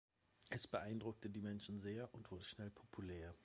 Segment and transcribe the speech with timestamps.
[0.49, 3.35] Es beeindruckte die Menschen sehr und wurde schnell populär.